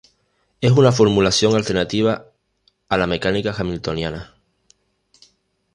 [0.61, 2.25] Es una formulación alternativa
[2.89, 4.33] a la mecánica hamiltoniana.